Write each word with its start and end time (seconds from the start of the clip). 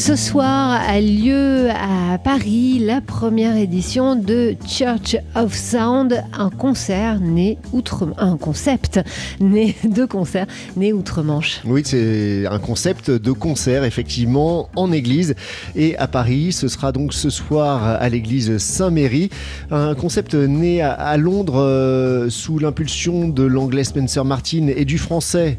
Ce 0.00 0.16
soir 0.16 0.80
a 0.80 0.98
lieu 0.98 1.68
à 1.68 2.16
Paris 2.16 2.78
la 2.78 3.02
première 3.02 3.58
édition 3.58 4.16
de 4.16 4.56
Church 4.66 5.14
of 5.36 5.54
Sound, 5.54 6.24
un 6.32 6.48
concert 6.48 7.20
né 7.20 7.58
outre, 7.74 8.08
un 8.16 8.38
concept 8.38 8.98
né 9.40 9.76
de 9.84 10.06
concert 10.06 10.46
né 10.74 10.94
outre-Manche. 10.94 11.60
Oui, 11.66 11.82
c'est 11.84 12.46
un 12.46 12.58
concept 12.58 13.10
de 13.10 13.30
concert 13.30 13.84
effectivement 13.84 14.70
en 14.74 14.90
église 14.90 15.34
et 15.76 15.98
à 15.98 16.08
Paris. 16.08 16.52
Ce 16.52 16.68
sera 16.68 16.92
donc 16.92 17.12
ce 17.12 17.28
soir 17.28 17.84
à 17.84 18.08
l'église 18.08 18.56
Saint-Méry, 18.56 19.28
un 19.70 19.94
concept 19.94 20.32
né 20.32 20.80
à, 20.80 21.14
Londres 21.18 21.60
euh, 21.60 22.30
sous 22.30 22.58
l'impulsion 22.58 23.28
de 23.28 23.42
l'anglais 23.42 23.84
Spencer 23.84 24.24
Martin 24.24 24.68
et 24.74 24.86
du 24.86 24.96
français 24.96 25.58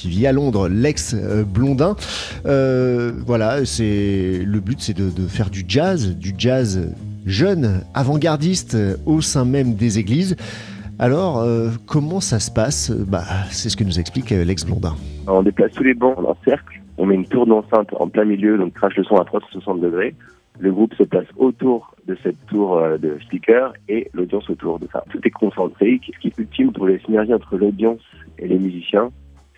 qui 0.00 0.08
vit 0.08 0.26
à 0.26 0.32
Londres, 0.32 0.68
l'ex-blondin. 0.68 1.94
Euh, 2.46 3.12
voilà, 3.26 3.66
c'est 3.66 4.40
le 4.42 4.60
but, 4.60 4.80
c'est 4.80 4.96
de, 4.96 5.26
faire 5.26 5.50
du 5.50 5.64
jazz, 5.68 6.16
du 6.16 6.32
jazz 6.38 6.94
jeune, 7.26 7.82
avant-gardiste 7.92 8.78
au 9.04 9.20
sein 9.20 9.44
même 9.44 9.74
des 9.74 9.98
églises. 9.98 10.36
Alors, 10.98 11.38
euh, 11.40 11.68
comment 11.86 12.20
ça 12.20 12.40
se 12.40 12.50
passe? 12.50 12.90
Bah, 12.90 13.24
C'est 13.50 13.68
ce 13.68 13.76
que 13.76 13.84
nous 13.84 14.00
explique 14.00 14.32
euh, 14.32 14.42
l'ex-blondin. 14.42 14.94
On 15.26 15.42
déplace 15.42 15.72
tous 15.72 15.84
les 15.84 15.94
bancs 15.94 16.18
en 16.18 16.36
cercle, 16.44 16.80
on 16.96 17.04
met 17.04 17.14
une 17.14 17.26
tour 17.26 17.46
d'enceinte 17.46 17.88
en 17.98 18.08
plein 18.08 18.24
milieu, 18.24 18.56
donc 18.56 18.72
crache 18.72 18.96
le 18.96 19.04
son 19.04 19.16
à 19.16 19.24
360 19.24 19.80
degrés. 19.80 20.14
Le 20.58 20.72
groupe 20.72 20.94
se 20.94 21.02
place 21.02 21.26
autour 21.36 21.94
de 22.06 22.16
cette 22.22 22.36
tour 22.46 22.82
de 22.98 23.18
speaker 23.24 23.72
et 23.88 24.10
l'audience 24.12 24.48
autour 24.50 24.78
de 24.78 24.88
ça. 24.92 25.04
Tout 25.10 25.20
est 25.24 25.30
concentré, 25.30 26.00
ce 26.04 26.18
qui 26.18 26.28
est 26.28 26.38
ultime 26.38 26.72
pour 26.72 26.86
les 26.86 26.98
synergies 27.00 27.32
entre 27.32 27.56
l'audience 27.56 28.00
et 28.38 28.48
les 28.48 28.58
musiciens? 28.58 29.10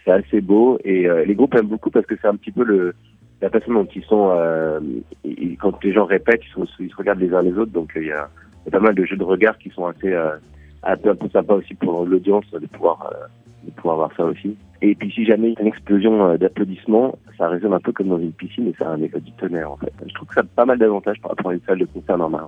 C'est 0.04 0.12
assez 0.12 0.40
beau 0.40 0.78
et 0.84 1.08
euh, 1.08 1.24
les 1.24 1.34
groupes 1.34 1.54
aiment 1.54 1.66
beaucoup 1.66 1.90
parce 1.90 2.06
que 2.06 2.14
c'est 2.20 2.28
un 2.28 2.36
petit 2.36 2.52
peu 2.52 2.64
le 2.64 2.94
la 3.40 3.50
façon 3.50 3.72
dont 3.72 3.88
ils 3.94 4.04
sont 4.04 4.30
euh, 4.30 4.80
quand 5.60 5.82
les 5.82 5.92
gens 5.92 6.04
répètent 6.04 6.42
ils, 6.46 6.52
sont, 6.52 6.66
ils 6.78 6.90
se 6.90 6.96
regardent 6.96 7.20
les 7.20 7.34
uns 7.34 7.42
les 7.42 7.56
autres. 7.58 7.72
Donc 7.72 7.92
il 7.96 8.06
y, 8.06 8.12
a, 8.12 8.28
pas 8.70 8.80
mal 8.80 8.94
de 8.94 9.04
jeux 9.04 9.16
de 9.16 9.24
regard 9.24 9.58
qui 9.58 9.70
sont 9.70 9.86
assez 9.86 10.12
euh, 10.12 10.36
un 10.84 10.96
peu, 10.96 11.10
un 11.10 11.16
peu 11.16 11.28
sympa 11.28 11.54
aussi 11.54 11.74
pour 11.74 12.04
l'audience 12.04 12.44
de 12.52 12.66
pouvoir 12.66 13.12
de 13.64 13.70
pouvoir 13.72 13.96
voir 13.96 14.10
ça 14.16 14.24
aussi. 14.24 14.56
Et 14.80 14.94
puis 14.94 15.10
si 15.10 15.24
jamais 15.24 15.50
il 15.50 15.54
y 15.54 15.58
a 15.58 15.62
une 15.62 15.68
explosion 15.68 16.36
d'applaudissements 16.36 17.18
ça 17.42 17.48
résonne 17.48 17.72
un 17.72 17.80
peu 17.80 17.90
comme 17.90 18.08
dans 18.08 18.20
une 18.20 18.30
piscine 18.30 18.68
et 18.68 18.74
c'est 18.78 18.84
un 18.84 19.02
effet 19.02 19.18
du 19.18 19.32
tonnerre 19.32 19.72
en 19.72 19.76
fait. 19.76 19.92
Je 20.06 20.14
trouve 20.14 20.28
que 20.28 20.34
ça 20.34 20.42
a 20.42 20.44
pas 20.44 20.64
mal 20.64 20.78
d'avantages 20.78 21.20
par 21.20 21.32
rapport 21.32 21.50
à 21.50 21.54
une 21.54 21.60
salle 21.66 21.80
de 21.80 21.86
concert 21.86 22.16
normale. 22.16 22.42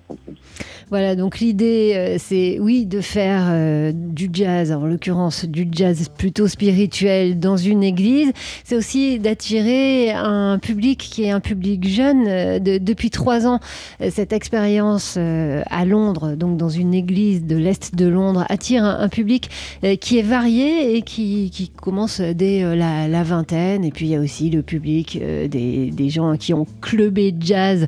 Voilà, 0.88 1.16
donc 1.16 1.40
l'idée 1.40 1.94
euh, 1.96 2.16
c'est 2.18 2.60
oui 2.60 2.86
de 2.86 3.00
faire 3.00 3.42
euh, 3.48 3.90
du 3.92 4.28
jazz, 4.32 4.70
en 4.70 4.86
l'occurrence 4.86 5.46
du 5.46 5.66
jazz 5.72 6.08
plutôt 6.10 6.46
spirituel 6.46 7.40
dans 7.40 7.56
une 7.56 7.82
église. 7.82 8.30
C'est 8.62 8.76
aussi 8.76 9.18
d'attirer 9.18 10.12
un 10.12 10.60
public 10.60 10.98
qui 10.98 11.24
est 11.24 11.32
un 11.32 11.40
public 11.40 11.88
jeune. 11.88 12.28
Euh, 12.28 12.58
depuis 12.60 13.10
trois 13.10 13.48
ans, 13.48 13.58
cette 14.10 14.32
expérience 14.32 15.16
à 15.16 15.84
Londres, 15.84 16.36
donc 16.36 16.56
dans 16.56 16.68
une 16.68 16.94
église 16.94 17.44
de 17.44 17.56
l'Est 17.56 17.96
de 17.96 18.06
Londres, 18.06 18.44
attire 18.48 18.84
un, 18.84 19.08
public 19.08 19.50
qui 20.00 20.18
est 20.18 20.22
varié 20.22 20.96
et 20.96 21.02
qui, 21.02 21.50
qui 21.50 21.68
commence 21.68 22.20
dès 22.20 22.76
la, 22.76 23.08
la, 23.08 23.22
vingtaine. 23.22 23.84
Et 23.84 23.90
puis 23.90 24.06
il 24.06 24.10
y 24.10 24.16
a 24.16 24.20
aussi 24.20 24.50
le 24.50 24.62
public 24.62 24.83
euh, 24.86 25.48
des, 25.48 26.08
gens 26.10 26.36
qui 26.36 26.52
ont 26.52 26.66
clubé 26.80 27.34
jazz 27.38 27.86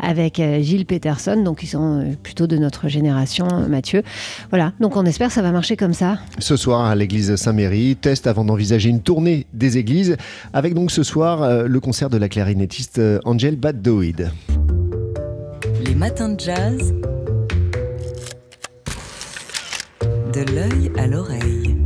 avec 0.00 0.40
euh, 0.40 0.60
Gilles 0.60 0.86
Peterson, 0.86 1.42
donc 1.42 1.62
ils 1.62 1.68
sont 1.68 2.00
euh, 2.00 2.14
plutôt 2.22 2.46
de 2.46 2.56
notre 2.56 2.88
génération, 2.88 3.46
Mathieu. 3.68 4.02
Voilà, 4.50 4.72
donc 4.80 4.96
on 4.96 5.04
espère 5.04 5.28
que 5.28 5.34
ça 5.34 5.42
va 5.42 5.52
marcher 5.52 5.76
comme 5.76 5.92
ça. 5.92 6.18
Ce 6.38 6.56
soir 6.56 6.86
à 6.86 6.94
l'église 6.94 7.36
Saint-Méry, 7.36 7.96
test 7.96 8.26
avant 8.26 8.44
d'envisager 8.44 8.88
une 8.88 9.02
tournée 9.02 9.46
des 9.52 9.78
églises, 9.78 10.16
avec 10.52 10.74
donc 10.74 10.90
ce 10.90 11.02
soir 11.02 11.68
le 11.68 11.80
concert 11.80 12.10
de 12.10 12.16
la 12.16 12.28
clarinettiste 12.28 13.00
Angel 13.24 13.56
Bad 13.56 13.86
Les 15.84 15.94
matins 15.94 16.30
de 16.30 16.40
jazz, 16.40 16.94
de 20.32 20.54
l'œil 20.54 20.90
à 20.96 21.06
l'oreille. 21.06 21.77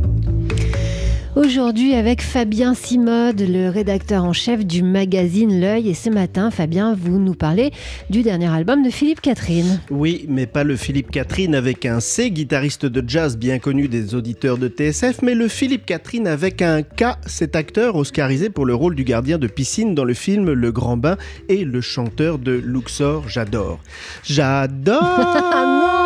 Aujourd'hui 1.35 1.95
avec 1.95 2.21
Fabien 2.21 2.75
Simode, 2.75 3.41
le 3.41 3.67
rédacteur 3.67 4.23
en 4.23 4.33
chef 4.33 4.63
du 4.67 4.83
magazine 4.83 5.59
L'œil. 5.59 5.89
Et 5.89 5.95
ce 5.95 6.11
matin, 6.11 6.51
Fabien, 6.51 6.93
vous 6.93 7.17
nous 7.17 7.33
parlez 7.33 7.71
du 8.11 8.21
dernier 8.21 8.53
album 8.53 8.83
de 8.83 8.91
Philippe 8.91 9.19
Catherine. 9.19 9.81
Oui, 9.89 10.27
mais 10.29 10.45
pas 10.45 10.63
le 10.63 10.75
Philippe 10.75 11.09
Catherine 11.09 11.55
avec 11.55 11.87
un 11.87 11.99
C, 12.01 12.29
guitariste 12.29 12.85
de 12.85 13.03
jazz 13.07 13.35
bien 13.35 13.57
connu 13.57 13.87
des 13.87 14.13
auditeurs 14.13 14.59
de 14.59 14.67
TSF, 14.67 15.23
mais 15.23 15.33
le 15.33 15.47
Philippe 15.47 15.87
Catherine 15.87 16.27
avec 16.27 16.61
un 16.61 16.83
K, 16.83 17.17
cet 17.25 17.55
acteur 17.55 17.95
oscarisé 17.95 18.51
pour 18.51 18.67
le 18.67 18.75
rôle 18.75 18.93
du 18.93 19.03
gardien 19.03 19.39
de 19.39 19.47
piscine 19.47 19.95
dans 19.95 20.05
le 20.05 20.13
film 20.13 20.53
Le 20.53 20.71
Grand 20.71 20.97
Bain 20.97 21.17
et 21.49 21.65
le 21.65 21.81
chanteur 21.81 22.37
de 22.37 22.51
Luxor, 22.51 23.27
j'adore. 23.27 23.79
J'adore 24.23 25.01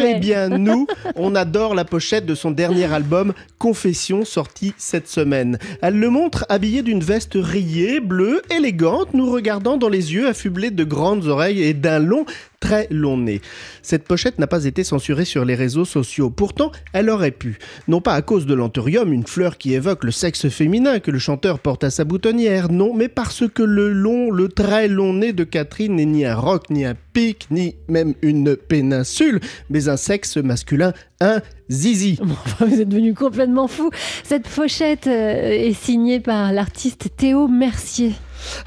Eh 0.00 0.14
bien, 0.20 0.48
nous, 0.48 0.86
on 1.16 1.34
adore 1.34 1.74
la 1.74 1.84
pochette 1.84 2.24
de 2.24 2.34
son 2.34 2.50
dernier 2.50 2.92
album, 2.92 3.34
Confession, 3.58 4.24
sorti 4.24 4.74
cette 4.78 5.08
semaine. 5.08 5.58
Elle 5.82 5.98
le 5.98 6.08
montre 6.08 6.46
habillé 6.48 6.82
d'une 6.82 7.02
veste 7.02 7.36
rayée, 7.36 8.00
bleue, 8.00 8.42
élégante, 8.50 9.12
nous 9.12 9.30
regardant 9.30 9.76
dans 9.76 9.88
les 9.88 10.14
yeux, 10.14 10.28
affublé 10.28 10.70
de 10.70 10.84
grandes 10.84 11.26
oreilles 11.26 11.62
et 11.62 11.74
d'un 11.74 11.98
long 11.98 12.24
très 12.60 12.88
long 12.90 13.16
nez. 13.16 13.40
Cette 13.82 14.04
pochette 14.04 14.38
n'a 14.38 14.46
pas 14.46 14.64
été 14.64 14.84
censurée 14.84 15.24
sur 15.24 15.44
les 15.44 15.54
réseaux 15.54 15.84
sociaux. 15.84 16.30
Pourtant, 16.30 16.72
elle 16.92 17.10
aurait 17.10 17.30
pu. 17.30 17.58
Non 17.86 18.00
pas 18.00 18.14
à 18.14 18.22
cause 18.22 18.46
de 18.46 18.54
l'anthurium, 18.54 19.12
une 19.12 19.26
fleur 19.26 19.58
qui 19.58 19.74
évoque 19.74 20.04
le 20.04 20.10
sexe 20.10 20.48
féminin 20.48 20.98
que 20.98 21.10
le 21.10 21.18
chanteur 21.18 21.60
porte 21.60 21.84
à 21.84 21.90
sa 21.90 22.04
boutonnière, 22.04 22.70
non, 22.70 22.94
mais 22.94 23.08
parce 23.08 23.48
que 23.48 23.62
le 23.62 23.92
long, 23.92 24.30
le 24.30 24.48
très 24.48 24.88
long 24.88 25.12
nez 25.12 25.32
de 25.32 25.44
Catherine 25.44 25.96
n'est 25.96 26.04
ni 26.04 26.24
un 26.24 26.34
roc, 26.34 26.70
ni 26.70 26.84
un 26.84 26.96
pic, 27.12 27.46
ni 27.50 27.76
même 27.88 28.14
une 28.22 28.56
péninsule, 28.56 29.40
mais 29.70 29.88
un 29.88 29.96
sexe 29.96 30.36
masculin, 30.36 30.92
un 31.20 31.40
zizi. 31.70 32.18
vous 32.60 32.80
êtes 32.80 32.88
devenu 32.88 33.14
complètement 33.14 33.68
fou. 33.68 33.90
Cette 34.24 34.48
pochette 34.48 35.06
euh, 35.06 35.50
est 35.50 35.74
signée 35.74 36.20
par 36.20 36.52
l'artiste 36.52 37.08
Théo 37.16 37.48
Mercier 37.48 38.12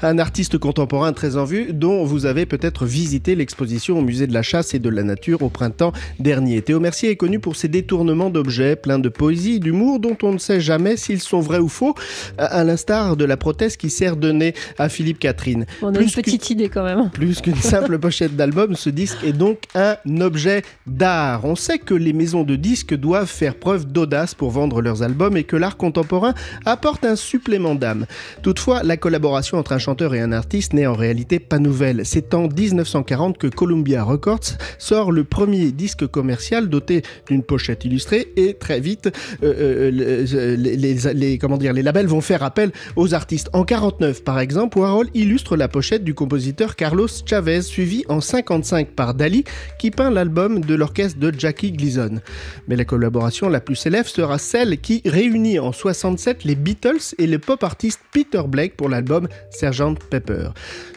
un 0.02 0.18
artiste 0.18 0.58
contemporain 0.58 1.12
très 1.12 1.36
en 1.36 1.44
vue 1.44 1.72
dont 1.72 2.04
vous 2.04 2.26
avez 2.26 2.46
peut-être 2.46 2.86
visité 2.86 3.34
l'exposition 3.34 3.98
au 3.98 4.02
musée 4.02 4.26
de 4.26 4.34
la 4.34 4.42
chasse 4.42 4.74
et 4.74 4.78
de 4.78 4.88
la 4.88 5.02
nature 5.02 5.42
au 5.42 5.48
printemps 5.48 5.92
dernier. 6.18 6.62
Théo 6.62 6.80
Mercier 6.80 7.10
est 7.10 7.16
connu 7.16 7.38
pour 7.38 7.56
ses 7.56 7.68
détournements 7.68 8.30
d'objets 8.30 8.76
pleins 8.76 8.98
de 8.98 9.08
poésie, 9.08 9.60
d'humour 9.60 10.00
dont 10.00 10.16
on 10.22 10.32
ne 10.32 10.38
sait 10.38 10.60
jamais 10.60 10.96
s'ils 10.96 11.20
sont 11.20 11.40
vrais 11.40 11.58
ou 11.58 11.68
faux, 11.68 11.94
à 12.38 12.64
l'instar 12.64 13.16
de 13.16 13.24
la 13.24 13.36
prothèse 13.36 13.76
qui 13.76 13.90
sert 13.90 14.16
de 14.16 14.32
nez 14.32 14.54
à 14.78 14.88
Philippe 14.88 15.18
Catherine. 15.18 15.66
On 15.82 15.94
a 15.94 16.00
une 16.00 16.10
petite 16.10 16.50
idée 16.50 16.68
quand 16.68 16.84
même. 16.84 17.10
Plus 17.10 17.40
qu'une 17.40 17.56
simple 17.56 17.98
pochette 17.98 18.36
d'album, 18.36 18.74
ce 18.74 18.90
disque 18.90 19.18
est 19.24 19.32
donc 19.32 19.58
un 19.74 19.96
objet 20.20 20.62
d'art. 20.86 21.44
On 21.44 21.56
sait 21.56 21.78
que 21.78 21.94
les 21.94 22.12
maisons 22.12 22.44
de 22.44 22.56
disques 22.56 22.91
doivent 22.94 23.28
faire 23.28 23.54
preuve 23.54 23.86
d'audace 23.86 24.34
pour 24.34 24.50
vendre 24.50 24.80
leurs 24.80 25.02
albums 25.02 25.36
et 25.36 25.44
que 25.44 25.56
l'art 25.56 25.76
contemporain 25.76 26.34
apporte 26.64 27.04
un 27.04 27.16
supplément 27.16 27.74
d'âme. 27.74 28.06
Toutefois, 28.42 28.82
la 28.82 28.96
collaboration 28.96 29.58
entre 29.58 29.72
un 29.72 29.78
chanteur 29.78 30.14
et 30.14 30.20
un 30.20 30.32
artiste 30.32 30.72
n'est 30.72 30.86
en 30.86 30.94
réalité 30.94 31.38
pas 31.38 31.58
nouvelle. 31.58 32.02
C'est 32.04 32.34
en 32.34 32.48
1940 32.48 33.38
que 33.38 33.46
Columbia 33.46 34.02
Records 34.02 34.56
sort 34.78 35.12
le 35.12 35.24
premier 35.24 35.72
disque 35.72 36.06
commercial 36.06 36.68
doté 36.68 37.02
d'une 37.28 37.42
pochette 37.42 37.84
illustrée 37.84 38.32
et 38.36 38.54
très 38.54 38.80
vite 38.80 39.10
euh, 39.42 39.90
euh, 39.92 40.56
les, 40.56 41.38
comment 41.38 41.58
dire, 41.58 41.72
les 41.72 41.82
labels 41.82 42.06
vont 42.06 42.20
faire 42.20 42.42
appel 42.42 42.72
aux 42.96 43.14
artistes. 43.14 43.48
En 43.52 43.64
49 43.64 44.24
par 44.24 44.40
exemple, 44.40 44.78
Warhol 44.78 45.08
illustre 45.14 45.56
la 45.56 45.68
pochette 45.68 46.04
du 46.04 46.14
compositeur 46.14 46.76
Carlos 46.76 47.08
Chavez 47.26 47.62
suivi 47.62 48.04
en 48.08 48.20
55 48.20 48.90
par 48.90 49.14
Dali 49.14 49.44
qui 49.78 49.90
peint 49.90 50.10
l'album 50.10 50.60
de 50.60 50.74
l'orchestre 50.74 51.18
de 51.18 51.32
Jackie 51.36 51.72
Gleason. 51.72 52.20
Mais 52.68 52.76
la 52.76 52.81
collaboration 52.84 53.48
la 53.48 53.60
plus 53.60 53.76
célèbre 53.76 54.08
sera 54.08 54.38
celle 54.38 54.78
qui 54.80 55.02
réunit 55.04 55.58
en 55.58 55.72
67 55.72 56.44
les 56.44 56.54
Beatles 56.54 57.14
et 57.18 57.26
le 57.26 57.38
pop 57.38 57.62
artiste 57.64 58.00
Peter 58.12 58.42
Blake 58.46 58.76
pour 58.76 58.88
l'album 58.88 59.28
Sergeant 59.50 59.94
Pepper. 59.94 60.50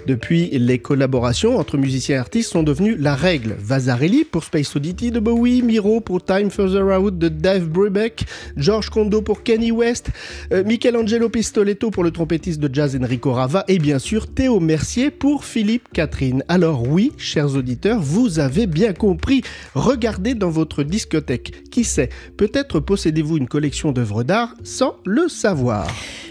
Depuis, 0.08 0.50
les 0.52 0.80
collaborations 0.80 1.58
entre 1.58 1.78
musiciens 1.78 2.18
et 2.18 2.20
artistes 2.20 2.52
sont 2.52 2.64
devenues 2.64 2.96
la 2.96 3.16
règle. 3.16 3.56
Vasarely 3.60 4.24
pour 4.24 4.44
Space 4.44 4.76
Oddity 4.76 5.12
de 5.12 5.20
Bowie, 5.20 5.62
Miro 5.62 6.02
pour 6.02 6.24
Time 6.24 6.52
Further 6.52 7.00
Out 7.00 7.18
de 7.18 7.30
Dave 7.30 7.68
Brubeck, 7.68 8.26
George 8.58 8.90
Kondo 8.90 9.22
pour 9.22 9.44
Kenny 9.44 9.72
West, 9.72 10.10
euh, 10.54 10.64
Michelangelo 10.64 11.30
Pistoletto 11.30 11.92
pour 11.92 12.04
le 12.04 12.12
trompettiste 12.12 12.60
de 12.60 12.74
jazz 12.74 12.96
Enrico 12.96 13.34
Rava 13.34 13.64
et 13.68 13.80
bien 13.80 14.00
sûr 14.00 14.28
Théo 14.28 14.60
Mercier 14.60 15.12
pour 15.12 15.46
Philippe 15.46 15.88
Catherine. 15.94 16.44
Alors 16.48 16.88
oui, 16.88 17.12
chers 17.18 17.56
auditeurs, 17.56 18.00
vous 18.00 18.40
avez 18.40 18.68
bien 18.68 18.94
compris. 18.94 19.42
Regardez 19.74 20.36
dans 20.36 20.50
votre 20.50 20.84
discothèque. 20.84 21.52
Qui 21.76 21.84
sait, 21.84 22.08
peut-être 22.38 22.80
possédez-vous 22.80 23.36
une 23.36 23.50
collection 23.50 23.92
d'œuvres 23.92 24.24
d'art 24.24 24.54
sans 24.64 24.96
le 25.06 25.28
savoir. 25.28 25.86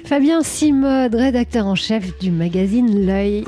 Fabien 0.06 0.42
Simode, 0.42 1.14
rédacteur 1.14 1.66
en 1.66 1.74
chef 1.74 2.18
du 2.18 2.30
magazine 2.30 3.04
L'œil. 3.04 3.44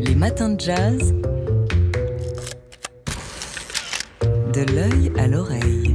Les 0.00 0.14
matins 0.14 0.48
de 0.48 0.58
jazz. 0.58 1.14
De 4.54 4.72
l'œil 4.72 5.12
à 5.18 5.26
l'oreille. 5.26 5.93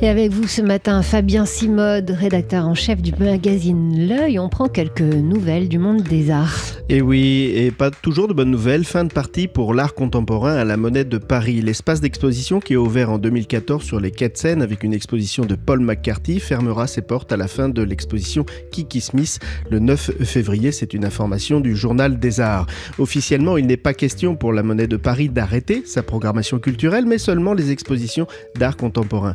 Et 0.00 0.08
avec 0.08 0.30
vous 0.30 0.46
ce 0.46 0.62
matin, 0.62 1.02
Fabien 1.02 1.44
Simode, 1.44 2.12
rédacteur 2.12 2.68
en 2.68 2.74
chef 2.74 3.02
du 3.02 3.12
magazine 3.18 4.06
L'œil, 4.06 4.38
on 4.38 4.48
prend 4.48 4.68
quelques 4.68 5.00
nouvelles 5.00 5.68
du 5.68 5.80
monde 5.80 6.02
des 6.02 6.30
arts. 6.30 6.78
Et 6.88 7.02
oui, 7.02 7.52
et 7.52 7.72
pas 7.72 7.90
toujours 7.90 8.28
de 8.28 8.32
bonnes 8.32 8.52
nouvelles. 8.52 8.84
Fin 8.84 9.04
de 9.04 9.12
partie 9.12 9.48
pour 9.48 9.74
l'art 9.74 9.94
contemporain 9.94 10.54
à 10.54 10.64
la 10.64 10.76
Monnaie 10.76 11.04
de 11.04 11.18
Paris. 11.18 11.60
L'espace 11.60 12.00
d'exposition 12.00 12.60
qui 12.60 12.74
est 12.74 12.76
ouvert 12.76 13.10
en 13.10 13.18
2014 13.18 13.82
sur 13.82 13.98
les 13.98 14.12
quais 14.12 14.28
de 14.28 14.62
avec 14.62 14.84
une 14.84 14.94
exposition 14.94 15.44
de 15.44 15.56
Paul 15.56 15.80
McCarthy 15.80 16.38
fermera 16.38 16.86
ses 16.86 17.02
portes 17.02 17.32
à 17.32 17.36
la 17.36 17.48
fin 17.48 17.68
de 17.68 17.82
l'exposition 17.82 18.46
Kiki 18.70 19.00
Smith 19.00 19.40
le 19.68 19.80
9 19.80 20.22
février. 20.22 20.70
C'est 20.70 20.94
une 20.94 21.04
information 21.04 21.60
du 21.60 21.74
journal 21.76 22.20
des 22.20 22.40
arts. 22.40 22.66
Officiellement, 22.98 23.58
il 23.58 23.66
n'est 23.66 23.76
pas 23.76 23.94
question 23.94 24.36
pour 24.36 24.52
la 24.52 24.62
Monnaie 24.62 24.86
de 24.86 24.96
Paris 24.96 25.28
d'arrêter 25.28 25.82
sa 25.84 26.04
programmation 26.04 26.60
culturelle, 26.60 27.04
mais 27.04 27.18
seulement 27.18 27.52
les 27.52 27.72
expositions 27.72 28.28
d'art 28.56 28.76
contemporain. 28.76 29.34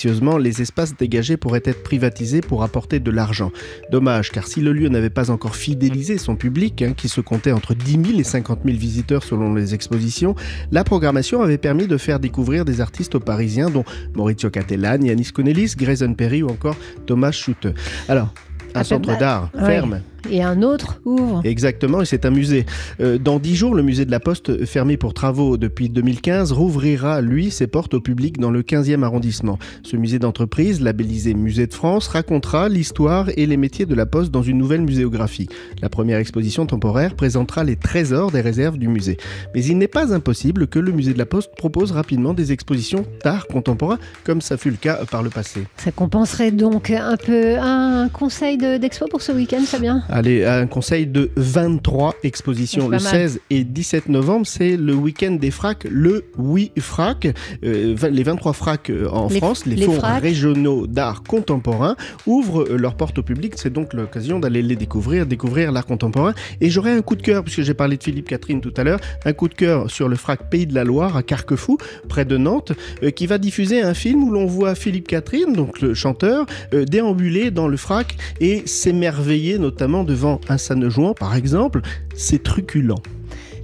Officieusement, 0.00 0.38
les 0.38 0.62
espaces 0.62 0.96
dégagés 0.96 1.36
pourraient 1.36 1.60
être 1.62 1.82
privatisés 1.82 2.40
pour 2.40 2.62
apporter 2.62 3.00
de 3.00 3.10
l'argent. 3.10 3.52
Dommage, 3.90 4.30
car 4.30 4.46
si 4.46 4.62
le 4.62 4.72
lieu 4.72 4.88
n'avait 4.88 5.10
pas 5.10 5.30
encore 5.30 5.54
fidélisé 5.54 6.16
son 6.16 6.36
public, 6.36 6.80
hein, 6.80 6.94
qui 6.96 7.10
se 7.10 7.20
comptait 7.20 7.52
entre 7.52 7.74
10 7.74 8.06
000 8.06 8.18
et 8.18 8.24
50 8.24 8.60
000 8.64 8.78
visiteurs 8.78 9.22
selon 9.22 9.52
les 9.52 9.74
expositions, 9.74 10.34
la 10.72 10.84
programmation 10.84 11.42
avait 11.42 11.58
permis 11.58 11.86
de 11.86 11.98
faire 11.98 12.18
découvrir 12.18 12.64
des 12.64 12.80
artistes 12.80 13.14
aux 13.16 13.20
Parisiens, 13.20 13.68
dont 13.68 13.84
Maurizio 14.14 14.48
Cattelan, 14.48 15.02
Yanis 15.02 15.32
Kounelis, 15.34 15.74
Grayson 15.76 16.14
Perry 16.14 16.42
ou 16.42 16.48
encore 16.48 16.76
Thomas 17.04 17.32
Schutte. 17.32 17.68
Alors, 18.08 18.32
un 18.74 18.84
centre 18.84 19.18
d'art 19.18 19.50
ouais. 19.52 19.66
ferme 19.66 20.00
Et 20.30 20.42
un 20.42 20.62
autre 20.62 21.00
ouvre. 21.04 21.40
Exactement, 21.44 22.02
et 22.02 22.04
c'est 22.04 22.24
un 22.24 22.30
musée. 22.30 22.66
Euh, 23.00 23.18
dans 23.18 23.38
dix 23.38 23.56
jours, 23.56 23.74
le 23.74 23.82
musée 23.82 24.04
de 24.04 24.10
la 24.10 24.20
Poste, 24.20 24.64
fermé 24.66 24.96
pour 24.96 25.14
travaux 25.14 25.56
depuis 25.56 25.88
2015, 25.88 26.52
rouvrira, 26.52 27.20
lui, 27.20 27.50
ses 27.50 27.66
portes 27.66 27.94
au 27.94 28.00
public 28.00 28.38
dans 28.38 28.50
le 28.50 28.62
15e 28.62 29.02
arrondissement. 29.02 29.58
Ce 29.82 29.96
musée 29.96 30.18
d'entreprise, 30.18 30.80
labellisé 30.80 31.34
Musée 31.34 31.66
de 31.66 31.74
France, 31.74 32.08
racontera 32.08 32.68
l'histoire 32.68 33.28
et 33.36 33.46
les 33.46 33.56
métiers 33.56 33.86
de 33.86 33.94
la 33.94 34.06
Poste 34.06 34.30
dans 34.30 34.42
une 34.42 34.58
nouvelle 34.58 34.82
muséographie. 34.82 35.48
La 35.82 35.88
première 35.88 36.18
exposition 36.18 36.66
temporaire 36.66 37.14
présentera 37.14 37.64
les 37.64 37.76
trésors 37.76 38.30
des 38.30 38.40
réserves 38.40 38.78
du 38.78 38.88
musée. 38.88 39.16
Mais 39.54 39.64
il 39.64 39.78
n'est 39.78 39.88
pas 39.88 40.12
impossible 40.14 40.66
que 40.66 40.78
le 40.78 40.92
musée 40.92 41.12
de 41.12 41.18
la 41.18 41.26
Poste 41.26 41.50
propose 41.56 41.92
rapidement 41.92 42.34
des 42.34 42.52
expositions 42.52 43.04
d'art 43.24 43.46
contemporain, 43.46 43.98
comme 44.24 44.40
ça 44.40 44.56
fut 44.56 44.70
le 44.70 44.76
cas 44.76 45.00
par 45.10 45.22
le 45.22 45.30
passé. 45.30 45.62
Ça 45.76 45.90
compenserait 45.92 46.50
donc 46.50 46.90
un 46.90 47.16
peu 47.16 47.56
un 47.58 48.08
conseil 48.08 48.56
de- 48.58 48.76
d'expo 48.78 49.06
pour 49.10 49.22
ce 49.22 49.32
week-end, 49.32 49.62
Fabien? 49.64 50.02
Allez, 50.12 50.44
un 50.44 50.66
conseil 50.66 51.06
de 51.06 51.30
23 51.36 52.14
expositions. 52.24 52.88
Le 52.88 52.98
pas 52.98 53.02
mal. 53.04 53.12
16 53.12 53.40
et 53.50 53.62
17 53.64 54.08
novembre, 54.08 54.44
c'est 54.46 54.76
le 54.76 54.92
week-end 54.94 55.32
des 55.32 55.50
fracs, 55.52 55.86
le 55.88 56.24
Oui 56.36 56.72
Frac. 56.78 57.28
Euh, 57.64 57.94
les 58.10 58.22
23 58.24 58.52
fracs 58.52 58.90
euh, 58.90 59.08
en 59.08 59.28
Les- 59.28 59.36
France, 59.38 59.66
les, 59.66 59.76
les 59.76 59.86
fracs. 59.86 60.20
régionaux 60.20 60.86
d'art 60.88 61.22
contemporain, 61.22 61.94
ouvrent 62.26 62.64
euh, 62.64 62.76
leurs 62.76 62.96
portes 62.96 63.18
au 63.18 63.22
public. 63.22 63.52
C'est 63.56 63.72
donc 63.72 63.94
l'occasion 63.94 64.40
d'aller 64.40 64.62
les 64.62 64.74
découvrir, 64.76 65.26
découvrir 65.26 65.70
l'art 65.70 65.86
contemporain. 65.86 66.34
Et 66.60 66.70
j'aurai 66.70 66.90
un 66.92 67.02
coup 67.02 67.14
de 67.14 67.22
cœur, 67.22 67.44
puisque 67.44 67.62
j'ai 67.62 67.74
parlé 67.74 67.96
de 67.96 68.02
Philippe 68.02 68.28
Catherine 68.28 68.60
tout 68.60 68.74
à 68.76 68.82
l'heure, 68.84 68.98
un 69.24 69.32
coup 69.32 69.48
de 69.48 69.54
cœur 69.54 69.90
sur 69.90 70.08
le 70.08 70.16
frac 70.16 70.50
Pays 70.50 70.66
de 70.66 70.74
la 70.74 70.82
Loire 70.84 71.16
à 71.16 71.22
Carquefou, 71.22 71.78
près 72.08 72.24
de 72.24 72.36
Nantes, 72.36 72.72
euh, 73.04 73.10
qui 73.10 73.26
va 73.28 73.38
diffuser 73.38 73.80
un 73.82 73.94
film 73.94 74.24
où 74.24 74.30
l'on 74.30 74.46
voit 74.46 74.74
Philippe 74.74 75.06
Catherine, 75.06 75.52
donc 75.52 75.80
le 75.80 75.94
chanteur, 75.94 76.46
euh, 76.74 76.84
déambuler 76.84 77.52
dans 77.52 77.68
le 77.68 77.76
frac 77.76 78.16
et 78.40 78.62
s'émerveiller 78.66 79.58
notamment 79.58 79.99
devant 80.04 80.40
un 80.48 80.58
Sanejouan 80.58 81.14
par 81.14 81.34
exemple. 81.34 81.80
C'est 82.14 82.42
truculent. 82.42 82.94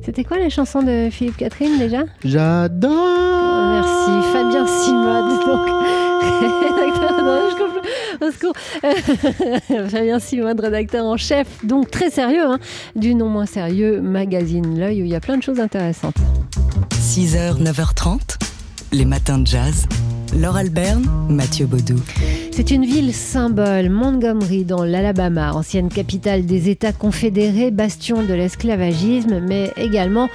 C'était 0.04 0.24
quoi 0.24 0.38
la 0.38 0.48
chanson 0.50 0.82
de 0.82 1.08
Philippe 1.10 1.36
Catherine 1.36 1.78
déjà? 1.78 2.04
J'adore 2.24 2.92
Merci, 3.72 4.32
Fabien 4.32 4.66
Simode. 4.66 5.40
Donc, 5.46 5.66
rédacteur- 6.22 7.22
non, 7.22 7.40
je 7.50 7.56
Fabien 9.90 10.18
Simode, 10.20 10.60
rédacteur 10.60 11.04
en 11.04 11.16
chef, 11.16 11.46
donc 11.64 11.90
très 11.90 12.10
sérieux, 12.10 12.44
hein, 12.46 12.58
du 12.94 13.14
non 13.14 13.28
moins 13.28 13.46
sérieux 13.46 14.00
magazine 14.00 14.78
L'œil 14.78 15.02
où 15.02 15.04
il 15.04 15.10
y 15.10 15.14
a 15.16 15.20
plein 15.20 15.36
de 15.36 15.42
choses 15.42 15.60
intéressantes. 15.60 16.16
6h, 16.92 17.60
9h30, 17.62 18.38
les 18.92 19.04
matins 19.04 19.38
de 19.38 19.46
jazz. 19.46 19.86
Laure 20.38 20.56
Alberne, 20.56 21.04
Mathieu 21.28 21.66
Baudou. 21.66 21.96
C'est 22.56 22.70
une 22.70 22.86
ville 22.86 23.12
symbole, 23.12 23.90
Montgomery, 23.90 24.64
dans 24.64 24.82
l'Alabama, 24.82 25.52
ancienne 25.52 25.90
capitale 25.90 26.46
des 26.46 26.70
États 26.70 26.94
confédérés, 26.94 27.70
bastion 27.70 28.22
de 28.22 28.32
l'esclavagisme, 28.32 29.40
mais 29.40 29.74
également 29.76 30.30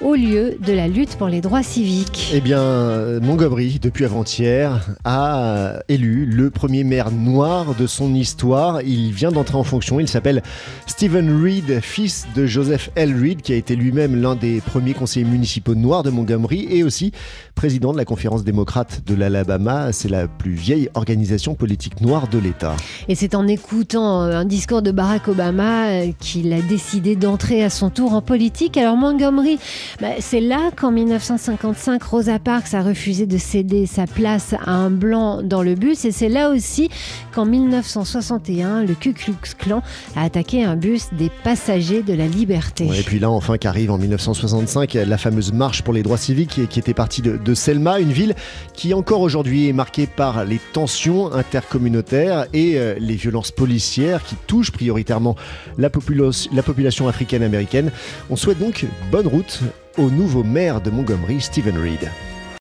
au 0.00 0.14
lieu 0.14 0.56
de 0.64 0.72
la 0.72 0.88
lutte 0.88 1.16
pour 1.16 1.28
les 1.28 1.40
droits 1.40 1.62
civiques. 1.62 2.30
Eh 2.34 2.40
bien, 2.40 3.20
Montgomery, 3.20 3.78
depuis 3.80 4.04
avant-hier, 4.04 4.86
a 5.04 5.80
élu 5.88 6.26
le 6.26 6.50
premier 6.50 6.84
maire 6.84 7.10
noir 7.10 7.74
de 7.78 7.86
son 7.86 8.14
histoire. 8.14 8.82
Il 8.82 9.12
vient 9.12 9.30
d'entrer 9.30 9.56
en 9.56 9.64
fonction. 9.64 10.00
Il 10.00 10.08
s'appelle 10.08 10.42
Stephen 10.86 11.42
Reed, 11.42 11.80
fils 11.80 12.26
de 12.34 12.46
Joseph 12.46 12.90
L. 12.96 13.14
Reed, 13.20 13.42
qui 13.42 13.52
a 13.52 13.56
été 13.56 13.76
lui-même 13.76 14.20
l'un 14.20 14.34
des 14.34 14.60
premiers 14.60 14.94
conseillers 14.94 15.26
municipaux 15.26 15.74
noirs 15.74 16.02
de 16.02 16.10
Montgomery 16.10 16.66
et 16.70 16.82
aussi 16.82 17.12
président 17.54 17.92
de 17.92 17.98
la 17.98 18.04
conférence 18.04 18.44
démocrate 18.44 19.02
de 19.06 19.14
l'Alabama. 19.14 19.92
C'est 19.92 20.08
la 20.08 20.28
plus 20.28 20.52
vieille 20.52 20.88
organisation 20.94 21.54
politique 21.54 22.00
noire 22.00 22.28
de 22.28 22.38
l'État. 22.38 22.76
Et 23.08 23.14
c'est 23.14 23.34
en 23.34 23.46
écoutant 23.46 24.22
euh, 24.22 24.36
un 24.36 24.44
discours 24.44 24.82
de 24.82 24.90
Barack 24.90 25.28
Obama 25.28 25.88
euh, 25.88 26.12
qu'il 26.18 26.52
a 26.52 26.60
décidé 26.62 27.16
d'entrer 27.16 27.62
à 27.62 27.70
son 27.70 27.90
tour 27.90 28.14
en 28.14 28.22
politique. 28.22 28.76
Alors 28.76 28.96
Montgomery, 28.96 29.58
bah, 30.00 30.08
c'est 30.20 30.40
là 30.40 30.70
qu'en 30.74 30.90
1955, 30.90 32.02
Rosa 32.02 32.38
Parks 32.38 32.74
a 32.74 32.82
refusé 32.82 33.26
de 33.26 33.38
céder 33.38 33.86
sa 33.86 34.06
place 34.06 34.54
à 34.64 34.72
un 34.72 34.90
blanc 34.90 35.42
dans 35.42 35.62
le 35.62 35.74
bus. 35.74 36.04
Et 36.04 36.12
c'est 36.12 36.28
là 36.28 36.50
aussi 36.50 36.88
qu'en 37.34 37.44
1961, 37.44 38.84
le 38.84 38.94
Ku 38.94 39.12
Klux 39.12 39.34
Klan 39.58 39.82
a 40.16 40.24
attaqué 40.24 40.64
un 40.64 40.76
bus 40.76 41.08
des 41.12 41.30
passagers 41.44 42.02
de 42.02 42.14
la 42.14 42.26
liberté. 42.26 42.88
Et 42.94 43.02
puis 43.02 43.18
là, 43.18 43.30
enfin, 43.30 43.58
qu'arrive 43.58 43.90
en 43.90 43.98
1965 43.98 44.94
la 44.94 45.18
fameuse 45.18 45.52
marche 45.52 45.82
pour 45.82 45.94
les 45.94 46.02
droits 46.02 46.16
civiques 46.16 46.68
qui, 46.68 46.78
était 46.78 46.94
partie 46.94 47.22
de, 47.22 47.54
Selma, 47.54 48.00
une 48.00 48.12
ville 48.12 48.34
qui 48.74 48.94
encore 48.94 49.20
aujourd'hui 49.20 49.68
est 49.68 49.72
marquée 49.72 50.06
par 50.06 50.44
les 50.44 50.60
tensions 50.72 51.32
intercommunautaires 51.32 52.46
et 52.52 52.74
euh, 52.76 52.94
les 52.98 53.14
violences 53.14 53.50
policières 53.50 54.24
qui 54.24 54.36
touchent 54.46 54.72
prioritairement 54.72 55.36
la 55.78 55.90
population 55.90 57.08
africaine-américaine. 57.08 57.90
On 58.30 58.36
souhaite 58.36 58.58
donc 58.58 58.86
bonne 59.10 59.26
route 59.26 59.60
au 59.98 60.10
nouveau 60.10 60.42
maire 60.42 60.80
de 60.80 60.90
Montgomery, 60.90 61.40
Stephen 61.40 61.78
Reed. 61.78 62.10